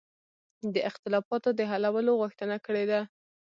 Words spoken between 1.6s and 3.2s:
حلولو غوښتنه کړې ده.